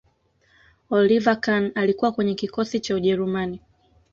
[0.89, 3.61] oliver kahn alikuwa kwenye kikosi cha ujerumani